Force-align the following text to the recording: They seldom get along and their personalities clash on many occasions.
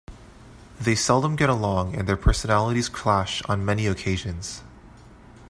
They 0.79 0.95
seldom 0.95 1.35
get 1.35 1.51
along 1.51 1.93
and 1.95 2.07
their 2.09 2.17
personalities 2.17 2.89
clash 2.89 3.43
on 3.43 3.63
many 3.63 3.85
occasions. 3.85 4.63